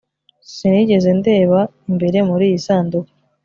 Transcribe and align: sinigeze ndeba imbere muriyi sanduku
sinigeze 0.53 1.09
ndeba 1.19 1.59
imbere 1.89 2.17
muriyi 2.27 2.57
sanduku 2.65 3.11